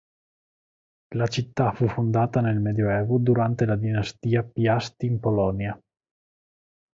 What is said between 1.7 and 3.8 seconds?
fu fondata nel Medioevo, durante la